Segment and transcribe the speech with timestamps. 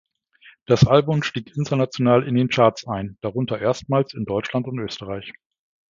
[0.65, 5.31] Das Album stieg international in den Charts ein, darunter erstmals in Deutschland und Österreich.